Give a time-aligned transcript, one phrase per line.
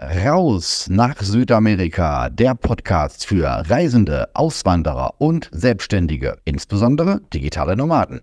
[0.00, 8.20] Raus nach Südamerika, der Podcast für Reisende, Auswanderer und Selbstständige, insbesondere digitale Nomaden.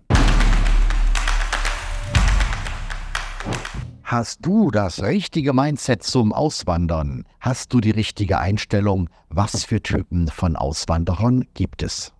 [4.02, 7.24] Hast du das richtige Mindset zum Auswandern?
[7.40, 9.10] Hast du die richtige Einstellung?
[9.28, 12.15] Was für Typen von Auswanderern gibt es?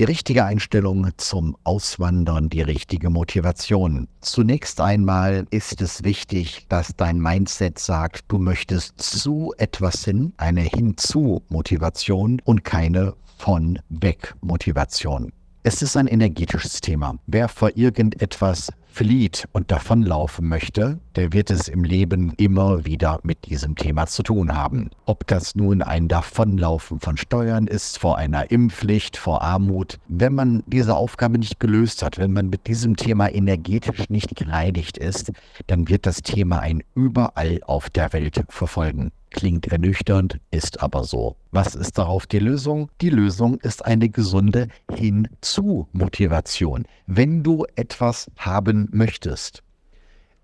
[0.00, 4.08] Die richtige Einstellung zum Auswandern, die richtige Motivation.
[4.22, 10.62] Zunächst einmal ist es wichtig, dass dein Mindset sagt, du möchtest zu etwas hin, eine
[10.62, 15.32] Hinzu-Motivation und keine von weg Motivation.
[15.62, 17.16] Es ist ein energetisches Thema.
[17.28, 23.46] Wer vor irgendetwas flieht und davonlaufen möchte, der wird es im Leben immer wieder mit
[23.46, 24.90] diesem Thema zu tun haben.
[25.04, 29.98] Ob das nun ein Davonlaufen von Steuern ist, vor einer Impfpflicht, vor Armut.
[30.06, 34.96] Wenn man diese Aufgabe nicht gelöst hat, wenn man mit diesem Thema energetisch nicht gereinigt
[34.96, 35.32] ist,
[35.66, 39.10] dann wird das Thema ein überall auf der Welt verfolgen.
[39.34, 41.34] Klingt ernüchternd, ist aber so.
[41.50, 42.88] Was ist darauf die Lösung?
[43.00, 46.84] Die Lösung ist eine gesunde Hinzu-Motivation.
[47.08, 49.64] Wenn du etwas haben möchtest.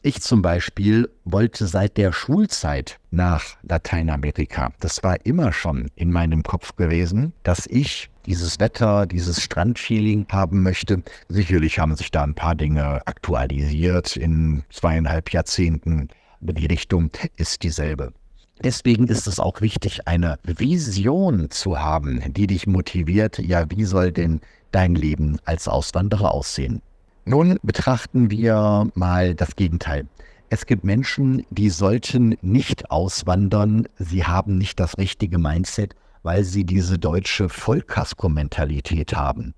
[0.03, 4.73] Ich zum Beispiel wollte seit der Schulzeit nach Lateinamerika.
[4.81, 10.65] Das war immer schon in meinem Kopf gewesen, dass ich dieses Wetter, dieses Strandfeeling haben
[10.65, 11.05] möchte.
[11.29, 16.09] Sicherlich haben sich da ein paar Dinge aktualisiert in zweieinhalb Jahrzehnten.
[16.41, 18.13] Die Richtung ist dieselbe.
[18.63, 23.39] Deswegen ist es auch wichtig, eine Vision zu haben, die dich motiviert.
[23.39, 26.83] Ja, wie soll denn dein Leben als Auswanderer aussehen?
[27.25, 30.07] Nun betrachten wir mal das Gegenteil.
[30.51, 33.87] Es gibt Menschen, die sollten nicht auswandern.
[33.99, 39.55] Sie haben nicht das richtige Mindset, weil sie diese deutsche Vollkasko-Mentalität haben.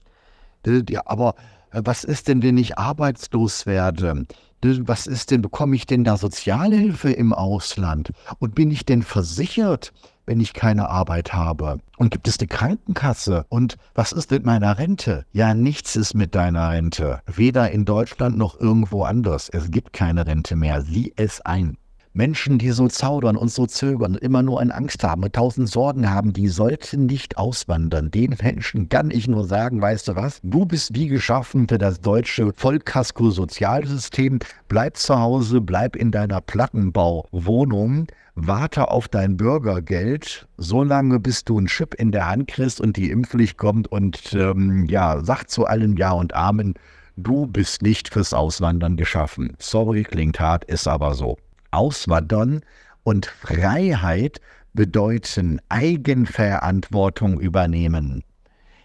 [0.66, 1.42] Ja, aber äh,
[1.72, 4.26] was ist denn, wenn ich arbeitslos werde?
[4.64, 8.12] was ist denn, bekomme ich denn da Sozialhilfe im Ausland?
[8.38, 9.92] Und bin ich denn versichert,
[10.24, 11.78] wenn ich keine Arbeit habe?
[11.96, 13.44] Und gibt es eine Krankenkasse?
[13.48, 15.24] Und was ist mit meiner Rente?
[15.32, 17.20] Ja, nichts ist mit deiner Rente.
[17.26, 19.48] Weder in Deutschland noch irgendwo anders.
[19.48, 20.82] Es gibt keine Rente mehr.
[20.82, 21.76] Sieh es ein.
[22.14, 26.10] Menschen, die so zaudern und so zögern, immer nur eine Angst haben und tausend Sorgen
[26.10, 28.10] haben, die sollten nicht auswandern.
[28.10, 30.38] Den Menschen kann ich nur sagen, weißt du was?
[30.42, 34.40] Du bist wie geschaffen für das deutsche Vollkasko-Sozialsystem.
[34.68, 41.66] Bleib zu Hause, bleib in deiner Plattenbauwohnung, warte auf dein Bürgergeld, solange bis du einen
[41.66, 45.96] Chip in der Hand kriegst und die Impfpflicht kommt und ähm, ja, sag zu allen
[45.96, 46.74] Ja und Amen.
[47.16, 49.54] Du bist nicht fürs Auswandern geschaffen.
[49.58, 51.38] Sorry, klingt hart, ist aber so.
[51.72, 52.60] Auswandern
[53.02, 54.40] und Freiheit
[54.74, 58.22] bedeuten Eigenverantwortung übernehmen.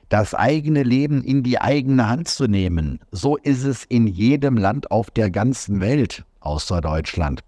[0.09, 2.99] Das eigene Leben in die eigene Hand zu nehmen.
[3.11, 7.41] So ist es in jedem Land auf der ganzen Welt, außer Deutschland.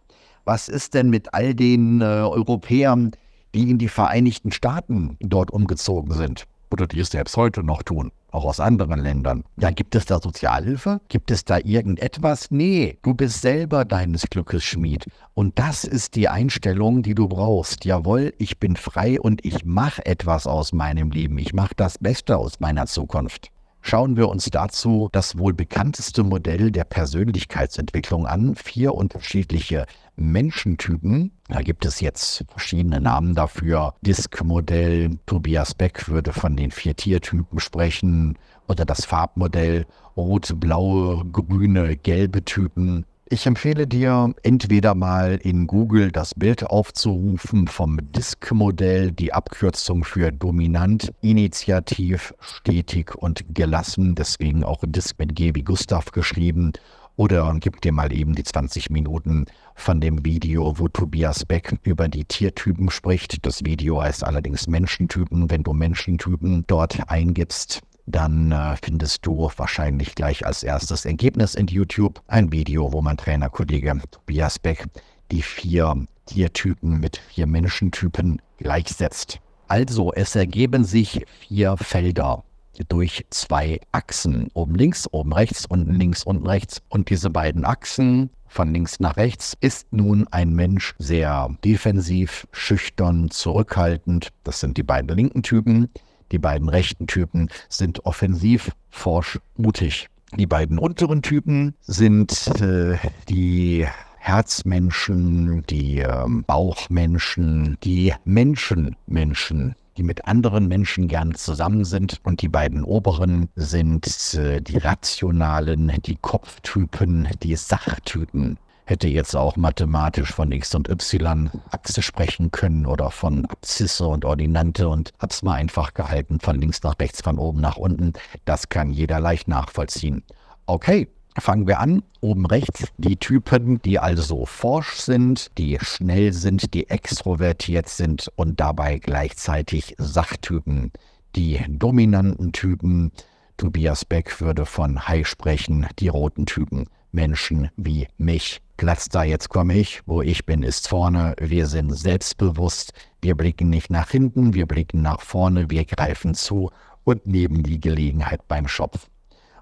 [0.43, 3.11] Was ist denn mit all den äh, Europäern,
[3.55, 6.47] die in die Vereinigten Staaten dort umgezogen sind?
[6.71, 8.11] Oder die es selbst heute noch tun?
[8.31, 9.43] auch aus anderen Ländern.
[9.57, 11.01] Ja, gibt es da Sozialhilfe?
[11.09, 12.51] Gibt es da irgendetwas?
[12.51, 15.05] Nee, du bist selber deines Glückes Schmied.
[15.33, 17.85] Und das ist die Einstellung, die du brauchst.
[17.85, 21.37] Jawohl, ich bin frei und ich mache etwas aus meinem Leben.
[21.37, 23.51] Ich mache das Beste aus meiner Zukunft.
[23.81, 28.55] Schauen wir uns dazu das wohl bekannteste Modell der Persönlichkeitsentwicklung an.
[28.55, 29.85] Vier unterschiedliche
[30.15, 31.31] Menschentypen.
[31.47, 33.95] Da gibt es jetzt verschiedene Namen dafür.
[34.01, 38.37] Disk-Modell, Tobias Beck würde von den vier Tiertypen sprechen.
[38.67, 39.85] Oder das Farbmodell,
[40.15, 43.05] rote, blaue, grüne, gelbe Typen.
[43.31, 50.31] Ich empfehle dir, entweder mal in Google das Bild aufzurufen vom Disk-Modell, die Abkürzung für
[50.31, 56.73] dominant, initiativ, stetig und gelassen, deswegen auch Disk mit G wie Gustav geschrieben.
[57.17, 59.45] Oder gib dir mal eben die 20 Minuten
[59.75, 63.45] von dem Video, wo Tobias Beck über die Tiertypen spricht.
[63.45, 65.51] Das Video heißt allerdings Menschentypen.
[65.51, 71.67] Wenn du Menschentypen dort eingibst, dann äh, findest du wahrscheinlich gleich als erstes Ergebnis in
[71.67, 74.87] YouTube ein Video, wo mein Trainerkollege Tobias Beck
[75.31, 79.39] die vier Tiertypen mit vier Menschentypen gleichsetzt.
[79.67, 82.43] Also, es ergeben sich vier Felder
[82.87, 84.49] durch zwei Achsen.
[84.53, 86.81] Oben links, oben rechts, unten links, unten rechts.
[86.89, 93.29] Und diese beiden Achsen von links nach rechts ist nun ein Mensch sehr defensiv, schüchtern,
[93.29, 94.29] zurückhaltend.
[94.43, 95.89] Das sind die beiden linken Typen.
[96.31, 100.09] Die beiden rechten Typen sind offensiv, forsch, mutig.
[100.37, 102.97] Die beiden unteren Typen sind äh,
[103.27, 103.87] die
[104.19, 112.19] Herzmenschen, die äh, Bauchmenschen, die Menschenmenschen, die mit anderen Menschen gern zusammen sind.
[112.23, 114.05] Und die beiden oberen sind
[114.35, 118.59] äh, die rationalen, die Kopftypen, die Sachtypen.
[118.89, 124.25] Hätte jetzt auch mathematisch von X und Y Achse sprechen können oder von Abzisse und
[124.25, 128.13] Ordinante und hab's mal einfach gehalten, von links nach rechts, von oben nach unten.
[128.45, 130.23] Das kann jeder leicht nachvollziehen.
[130.65, 131.07] Okay,
[131.37, 136.89] Fangen wir an, oben rechts, die Typen, die also forsch sind, die schnell sind, die
[136.89, 140.91] extrovertiert sind und dabei gleichzeitig Sachtypen.
[141.35, 143.11] Die dominanten Typen,
[143.57, 148.59] Tobias Beck würde von High sprechen, die roten Typen, Menschen wie mich.
[148.79, 151.35] Platz da, jetzt komme ich, wo ich bin, ist vorne.
[151.37, 156.71] Wir sind selbstbewusst, wir blicken nicht nach hinten, wir blicken nach vorne, wir greifen zu
[157.03, 159.09] und nehmen die Gelegenheit beim Schopf.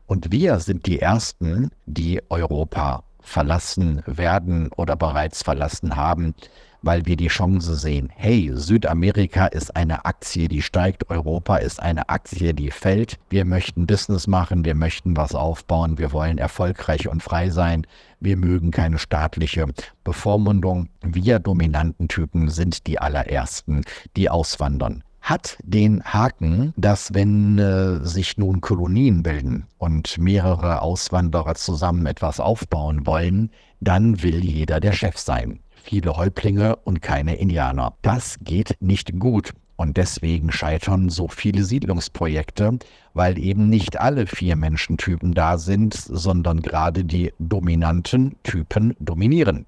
[0.06, 6.36] Und wir sind die Ersten, die Europa verlassen werden oder bereits verlassen haben,
[6.88, 12.08] weil wir die Chance sehen, hey, Südamerika ist eine Aktie, die steigt, Europa ist eine
[12.08, 13.20] Aktie, die fällt.
[13.30, 17.86] Wir möchten Business machen, wir möchten was aufbauen, wir wollen erfolgreich und frei sein.
[18.22, 19.66] Wir mögen keine staatliche
[20.06, 20.88] Bevormundung.
[21.04, 23.84] Wir dominanten Typen sind die allerersten,
[24.16, 31.56] die auswandern hat den Haken, dass wenn äh, sich nun Kolonien bilden und mehrere Auswanderer
[31.56, 33.52] zusammen etwas aufbauen wollen,
[33.82, 35.60] dann will jeder der Chef sein.
[35.88, 37.94] Viele Häuptlinge und keine Indianer.
[38.02, 39.54] Das geht nicht gut.
[39.78, 42.80] Und deswegen scheitern so viele Siedlungsprojekte,
[43.14, 49.66] weil eben nicht alle vier Menschentypen da sind, sondern gerade die dominanten Typen dominieren.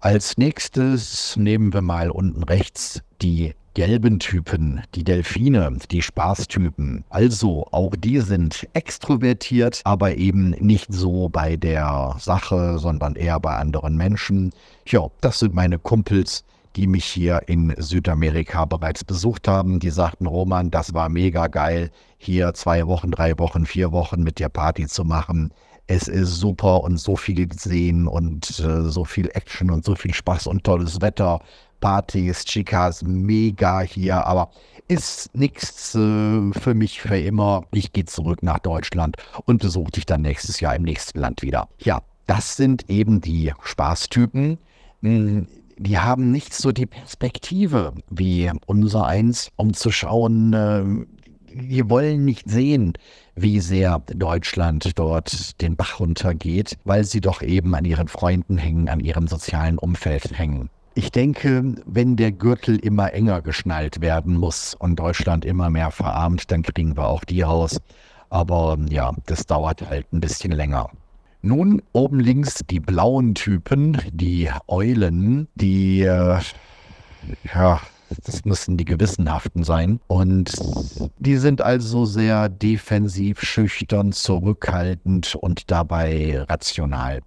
[0.00, 7.04] Als nächstes nehmen wir mal unten rechts die gelben Typen, die Delfine, die Spaßtypen.
[7.08, 13.56] Also auch die sind extrovertiert, aber eben nicht so bei der Sache, sondern eher bei
[13.56, 14.52] anderen Menschen.
[14.86, 16.44] Ja, das sind meine Kumpels,
[16.76, 19.80] die mich hier in Südamerika bereits besucht haben.
[19.80, 24.38] Die sagten, Roman, das war mega geil, hier zwei Wochen, drei Wochen, vier Wochen mit
[24.38, 25.52] dir Party zu machen.
[25.86, 30.14] Es ist super und so viel gesehen und äh, so viel Action und so viel
[30.14, 31.40] Spaß und tolles Wetter.
[31.82, 34.50] Partys, Chicas, mega hier, aber
[34.88, 37.64] ist nichts äh, für mich für immer.
[37.72, 41.68] Ich gehe zurück nach Deutschland und besuche dich dann nächstes Jahr im nächsten Land wieder.
[41.78, 44.58] Ja, das sind eben die Spaßtypen.
[45.02, 50.84] Hm, die haben nicht so die Perspektive wie unser eins, um zu schauen, äh,
[51.54, 52.92] die wollen nicht sehen,
[53.34, 58.88] wie sehr Deutschland dort den Bach runtergeht, weil sie doch eben an ihren Freunden hängen,
[58.88, 60.70] an ihrem sozialen Umfeld hängen.
[60.94, 66.50] Ich denke, wenn der Gürtel immer enger geschnallt werden muss und Deutschland immer mehr verarmt,
[66.50, 67.80] dann kriegen wir auch die raus.
[68.28, 70.90] Aber ja, das dauert halt ein bisschen länger.
[71.40, 76.38] Nun oben links die blauen Typen, die Eulen, die, äh,
[77.54, 77.80] ja,
[78.24, 79.98] das müssen die Gewissenhaften sein.
[80.08, 80.52] Und
[81.18, 87.22] die sind also sehr defensiv, schüchtern, zurückhaltend und dabei rational.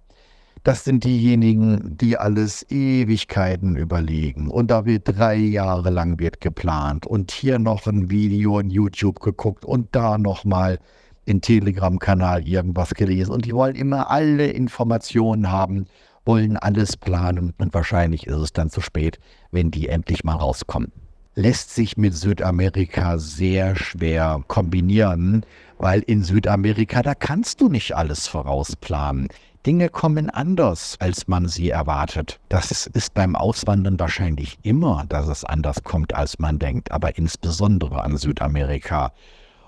[0.66, 4.50] Das sind diejenigen, die alles Ewigkeiten überlegen.
[4.50, 9.20] Und da wird drei Jahre lang wird geplant und hier noch ein Video in YouTube
[9.20, 10.80] geguckt und da nochmal
[11.24, 13.30] in Telegram-Kanal irgendwas gelesen.
[13.30, 15.86] Und die wollen immer alle Informationen haben,
[16.24, 17.54] wollen alles planen.
[17.58, 19.20] Und wahrscheinlich ist es dann zu spät,
[19.52, 20.90] wenn die endlich mal rauskommen.
[21.36, 25.46] Lässt sich mit Südamerika sehr schwer kombinieren,
[25.78, 29.28] weil in Südamerika, da kannst du nicht alles vorausplanen.
[29.66, 32.38] Dinge kommen anders, als man sie erwartet.
[32.48, 38.04] Das ist beim Auswandern wahrscheinlich immer, dass es anders kommt, als man denkt, aber insbesondere
[38.04, 39.12] an Südamerika.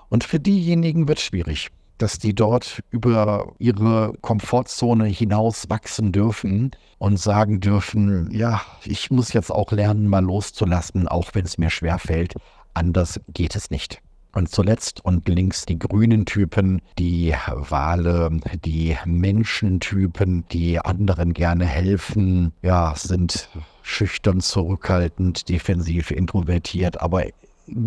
[0.07, 6.71] Und für diejenigen wird es schwierig, dass die dort über ihre Komfortzone hinaus wachsen dürfen
[6.97, 11.69] und sagen dürfen, ja, ich muss jetzt auch lernen, mal loszulassen, auch wenn es mir
[11.69, 12.35] schwer fällt.
[12.73, 14.01] Anders geht es nicht.
[14.31, 18.29] Und zuletzt und links die grünen Typen, die Wale,
[18.63, 23.49] die Menschentypen, die anderen gerne helfen, ja, sind
[23.81, 27.23] schüchtern, zurückhaltend, defensiv, introvertiert, aber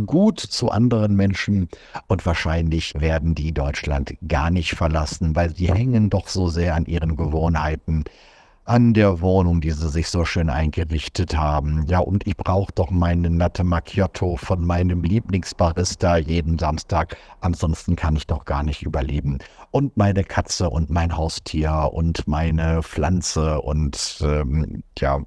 [0.07, 1.69] gut zu anderen Menschen.
[2.09, 6.87] Und wahrscheinlich werden die Deutschland gar nicht verlassen, weil sie hängen doch so sehr an
[6.87, 8.05] ihren Gewohnheiten,
[8.65, 11.85] an der Wohnung, die sie sich so schön eingerichtet haben.
[11.87, 17.17] Ja, und ich brauche doch meine Latte Macchiato von meinem Lieblingsbarista jeden Samstag.
[17.41, 19.39] Ansonsten kann ich doch gar nicht überleben.
[19.73, 25.21] Und meine Katze und mein Haustier und meine Pflanze und ähm, ja,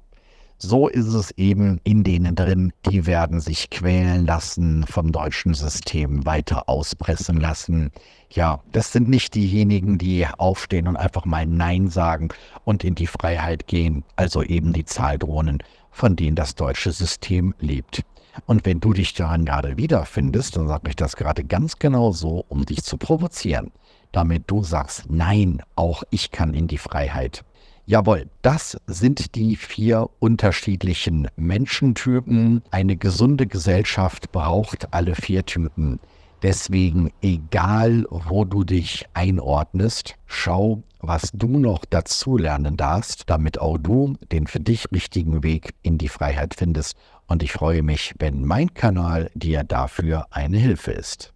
[0.58, 6.24] so ist es eben in denen drin, die werden sich quälen lassen, vom deutschen System
[6.24, 7.90] weiter auspressen lassen.
[8.30, 12.30] Ja, das sind nicht diejenigen, die aufstehen und einfach mal Nein sagen
[12.64, 18.02] und in die Freiheit gehen, also eben die Zahldrohnen, von denen das deutsche System lebt.
[18.46, 22.44] Und wenn du dich daran gerade wiederfindest, dann sage ich das gerade ganz genau so,
[22.48, 23.72] um dich zu provozieren,
[24.12, 27.44] damit du sagst, nein, auch ich kann in die Freiheit.
[27.88, 32.62] Jawohl, das sind die vier unterschiedlichen Menschentypen.
[32.72, 36.00] Eine gesunde Gesellschaft braucht alle vier Typen.
[36.42, 44.16] Deswegen, egal wo du dich einordnest, schau, was du noch dazulernen darfst, damit auch du
[44.32, 46.96] den für dich richtigen Weg in die Freiheit findest.
[47.28, 51.35] Und ich freue mich, wenn mein Kanal dir dafür eine Hilfe ist.